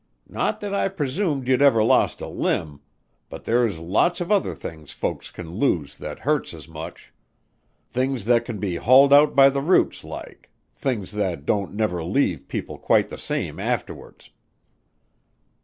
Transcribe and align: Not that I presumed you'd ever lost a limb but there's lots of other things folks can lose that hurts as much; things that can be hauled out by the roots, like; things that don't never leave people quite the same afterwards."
Not 0.27 0.61
that 0.61 0.73
I 0.73 0.87
presumed 0.87 1.47
you'd 1.47 1.61
ever 1.61 1.83
lost 1.83 2.21
a 2.21 2.27
limb 2.27 2.81
but 3.29 3.43
there's 3.43 3.77
lots 3.77 4.19
of 4.19 4.31
other 4.31 4.55
things 4.55 4.91
folks 4.93 5.29
can 5.29 5.51
lose 5.51 5.95
that 5.99 6.17
hurts 6.21 6.55
as 6.55 6.67
much; 6.67 7.13
things 7.91 8.25
that 8.25 8.43
can 8.43 8.57
be 8.57 8.77
hauled 8.77 9.13
out 9.13 9.35
by 9.35 9.47
the 9.47 9.61
roots, 9.61 10.03
like; 10.03 10.49
things 10.75 11.11
that 11.11 11.45
don't 11.45 11.75
never 11.75 12.03
leave 12.03 12.47
people 12.47 12.79
quite 12.79 13.09
the 13.09 13.17
same 13.19 13.59
afterwards." 13.59 14.31